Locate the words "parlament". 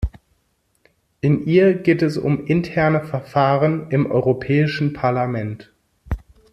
4.93-5.71